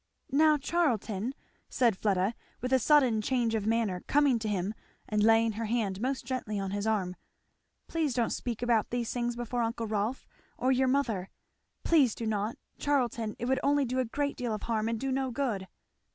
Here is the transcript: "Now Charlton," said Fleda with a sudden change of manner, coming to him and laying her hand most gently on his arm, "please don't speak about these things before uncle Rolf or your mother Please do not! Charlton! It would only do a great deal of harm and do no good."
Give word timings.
"Now 0.31 0.57
Charlton," 0.57 1.35
said 1.69 1.95
Fleda 1.95 2.33
with 2.59 2.73
a 2.73 2.79
sudden 2.79 3.21
change 3.21 3.53
of 3.53 3.67
manner, 3.67 4.01
coming 4.07 4.39
to 4.39 4.47
him 4.49 4.73
and 5.07 5.21
laying 5.21 5.51
her 5.51 5.65
hand 5.65 6.01
most 6.01 6.25
gently 6.25 6.59
on 6.59 6.71
his 6.71 6.87
arm, 6.87 7.15
"please 7.87 8.15
don't 8.15 8.31
speak 8.31 8.63
about 8.63 8.89
these 8.89 9.13
things 9.13 9.35
before 9.35 9.61
uncle 9.61 9.85
Rolf 9.85 10.27
or 10.57 10.71
your 10.71 10.87
mother 10.87 11.29
Please 11.83 12.15
do 12.15 12.25
not! 12.25 12.55
Charlton! 12.79 13.35
It 13.37 13.45
would 13.45 13.59
only 13.61 13.85
do 13.85 13.99
a 13.99 14.05
great 14.05 14.35
deal 14.35 14.55
of 14.55 14.63
harm 14.63 14.89
and 14.89 14.99
do 14.99 15.11
no 15.11 15.29
good." 15.29 15.67